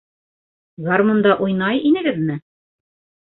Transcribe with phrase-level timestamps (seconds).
[0.87, 2.39] Гармунда уйнай инегеҙме?